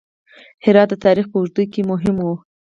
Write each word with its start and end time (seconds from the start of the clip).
هرات 0.65 0.87
د 0.91 0.93
تاریخ 1.05 1.25
په 1.29 1.37
اوږدو 1.39 1.63
کې 1.73 1.81
مهم 1.91 2.15
و 2.21 2.27